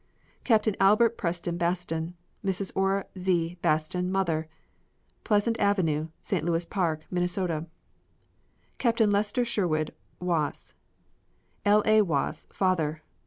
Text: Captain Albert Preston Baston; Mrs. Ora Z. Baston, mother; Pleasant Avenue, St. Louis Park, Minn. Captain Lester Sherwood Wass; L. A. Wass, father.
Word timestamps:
Captain 0.43 0.75
Albert 0.79 1.15
Preston 1.15 1.57
Baston; 1.57 2.15
Mrs. 2.43 2.71
Ora 2.73 3.05
Z. 3.19 3.59
Baston, 3.61 4.11
mother; 4.11 4.47
Pleasant 5.23 5.59
Avenue, 5.59 6.07
St. 6.23 6.43
Louis 6.43 6.65
Park, 6.65 7.05
Minn. 7.11 7.29
Captain 8.79 9.11
Lester 9.11 9.45
Sherwood 9.45 9.93
Wass; 10.19 10.73
L. 11.65 11.83
A. 11.85 12.01
Wass, 12.01 12.47
father. 12.51 13.03